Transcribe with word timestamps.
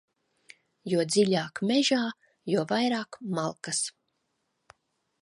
Jo 0.93 1.03
dziļāk 1.15 1.61
mežā, 1.71 2.01
jo 2.55 2.65
vairāk 2.75 3.23
malkas. 3.39 3.87